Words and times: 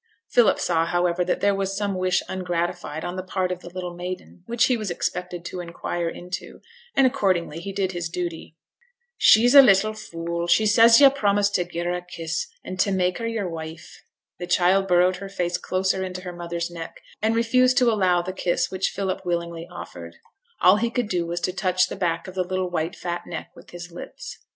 Philip 0.31 0.57
saw, 0.57 0.87
however, 0.87 1.23
that 1.23 1.41
there 1.41 1.53
was 1.53 1.77
some 1.77 1.93
wish 1.93 2.23
ungratified 2.27 3.05
on 3.05 3.17
the 3.17 3.21
part 3.21 3.51
of 3.51 3.59
the 3.59 3.69
little 3.69 3.93
maiden 3.95 4.41
which 4.47 4.65
he 4.65 4.75
was 4.75 4.89
expected 4.89 5.45
to 5.45 5.59
inquire 5.59 6.09
into, 6.09 6.59
and, 6.95 7.05
accordingly, 7.05 7.59
he 7.59 7.71
did 7.71 7.91
his 7.91 8.09
duty. 8.09 8.57
'She's 9.19 9.53
a 9.53 9.61
little 9.61 9.93
fool; 9.93 10.47
she 10.47 10.65
says 10.65 10.99
yo' 10.99 11.11
promised 11.11 11.53
to 11.53 11.65
gi'e 11.65 11.85
her 11.85 11.93
a 11.93 12.01
kiss, 12.01 12.47
and 12.63 12.79
t' 12.79 12.89
make 12.89 13.19
her 13.19 13.27
yo'r 13.27 13.47
wife.' 13.47 14.01
The 14.39 14.47
child 14.47 14.87
burrowed 14.87 15.17
her 15.17 15.29
face 15.29 15.59
closer 15.59 16.03
into 16.03 16.21
her 16.21 16.33
mother's 16.33 16.71
neck, 16.71 16.99
and 17.21 17.35
refused 17.35 17.77
to 17.77 17.91
allow 17.91 18.23
the 18.23 18.33
kiss 18.33 18.71
which 18.71 18.89
Philip 18.89 19.23
willingly 19.23 19.67
offered. 19.71 20.15
All 20.61 20.77
he 20.77 20.89
could 20.89 21.09
do 21.09 21.27
was 21.27 21.41
to 21.41 21.53
touch 21.53 21.89
the 21.89 21.95
back 21.95 22.27
of 22.27 22.33
the 22.33 22.43
little 22.43 22.71
white 22.71 22.95
fat 22.95 23.27
neck 23.27 23.51
with 23.55 23.69
his 23.69 23.91
lips. 23.91 24.39